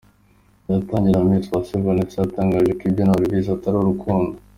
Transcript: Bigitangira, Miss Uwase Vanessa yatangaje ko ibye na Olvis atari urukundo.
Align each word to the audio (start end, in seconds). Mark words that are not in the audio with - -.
Bigitangira, 0.67 1.27
Miss 1.29 1.47
Uwase 1.51 1.75
Vanessa 1.85 2.17
yatangaje 2.21 2.71
ko 2.77 2.83
ibye 2.89 3.03
na 3.05 3.13
Olvis 3.15 3.45
atari 3.55 3.77
urukundo. 3.79 4.35